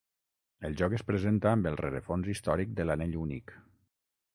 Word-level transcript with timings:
El 0.69 0.77
joc 0.79 0.95
es 0.99 1.03
presenta 1.11 1.51
amb 1.57 1.71
el 1.73 1.79
rerefons 1.85 2.33
històric 2.35 2.77
de 2.81 2.89
l'Anell 2.91 3.19
Únic. 3.27 3.59